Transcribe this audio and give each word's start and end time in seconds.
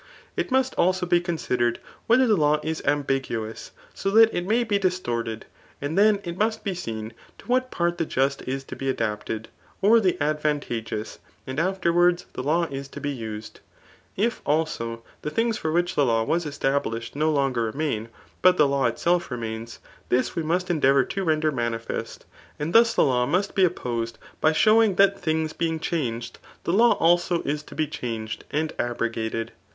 It 0.35 0.49
must 0.49 0.73
also 0.79 1.05
be 1.05 1.21
considered, 1.21 1.77
whether 2.07 2.25
the 2.25 2.35
law 2.35 2.59
is 2.63 2.81
amlnguous^ 2.81 3.69
so 3.93 4.09
that 4.09 4.33
it 4.33 4.47
may 4.47 4.63
be 4.63 4.79
distorted, 4.79 5.45
and 5.79 5.95
then 5.95 6.19
it 6.23 6.39
must 6.39 6.63
be 6.63 6.73
seen 6.73 7.13
to 7.37 7.45
what 7.45 7.69
part 7.69 7.99
the 7.99 8.05
just 8.07 8.41
is 8.47 8.63
to 8.63 8.75
be 8.75 8.89
adapted, 8.89 9.49
or 9.79 9.99
the 9.99 10.13
advantageous^ 10.13 11.19
and 11.45 11.59
afterwards 11.59 12.25
the 12.33 12.41
law 12.41 12.65
is 12.71 12.87
to 12.87 12.99
be 12.99 13.11
used. 13.11 13.59
If, 14.17 14.41
also, 14.43 15.03
the 15.21 15.29
things 15.29 15.59
for 15.59 15.71
which 15.71 15.93
the 15.93 16.03
law 16.07 16.23
was 16.23 16.47
established 16.47 17.15
no 17.15 17.29
longer 17.29 17.61
remain, 17.65 18.09
but 18.41 18.57
the 18.57 18.67
law 18.67 18.87
itself 18.87 19.29
remains, 19.29 19.77
this 20.09 20.35
we 20.35 20.41
must 20.41 20.71
endeavour 20.71 21.03
to 21.03 21.23
render 21.23 21.51
manifest, 21.51 22.25
and 22.57 22.73
thus 22.73 22.95
the 22.95 23.05
law 23.05 23.27
must 23.27 23.53
be 23.53 23.65
opposed 23.65 24.17
by 24.41 24.55
lowing 24.65 24.95
£that 24.95 25.19
things 25.19 25.53
bdng 25.53 25.79
changed, 25.79 26.39
the 26.63 26.73
law 26.73 26.93
also 26.93 27.41
& 27.41 27.43
to 27.43 27.53
W 27.57 27.87
changed 27.87 28.45
OHAP. 28.45 28.47
XVI. 28.47 28.49
RHETORIC. 28.51 28.79
99 28.79 28.89
wd 28.89 28.89
abrogated. 28.89 29.51